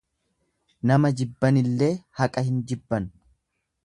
Nama 0.91 1.11
jibbanillee 1.19 1.91
haqa 2.21 2.45
hin 2.47 2.59
jibban. 2.73 3.07